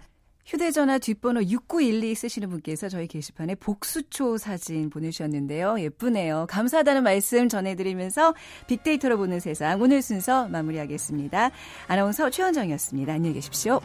[0.46, 5.80] 휴대전화 뒷번호 6912 쓰시는 분께서 저희 게시판에 복수초 사진 보내주셨는데요.
[5.80, 6.46] 예쁘네요.
[6.50, 8.36] 감사하다는 말씀 전해드리면서
[8.68, 11.50] 빅데이터로 보는 세상 오늘 순서 마무리하겠습니다.
[11.88, 13.14] 아나운서 최원정이었습니다.
[13.14, 13.82] 안녕히 계십시오.